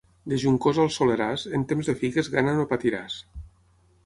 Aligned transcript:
De 0.31 0.37
Juncosa 0.43 0.81
al 0.83 0.89
Soleràs, 0.95 1.43
en 1.59 1.67
temps 1.73 1.91
de 1.91 1.97
figues 2.01 2.33
gana 2.37 2.57
no 2.63 2.67
patiràs. 2.73 3.21